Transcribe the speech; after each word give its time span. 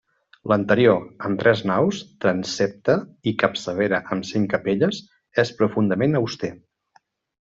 L'interior, 0.51 1.01
amb 1.27 1.41
tres 1.41 1.59
naus, 1.71 1.99
transsepte 2.23 2.95
i 3.31 3.33
capçalera 3.43 3.99
amb 4.15 4.27
cinc 4.31 4.49
capelles, 4.55 5.03
és 5.45 5.53
profundament 5.61 6.19
auster. 6.21 6.51